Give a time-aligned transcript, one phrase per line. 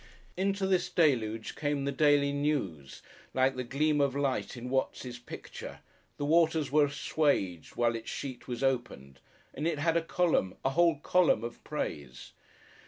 [0.35, 3.03] Into this deluge came the Daily News,
[3.35, 5.81] like the gleam of light in Watts' picture,
[6.17, 9.19] the waters were assuaged while its sheet was opened,
[9.53, 12.31] and it had a column, a whole column, of praise.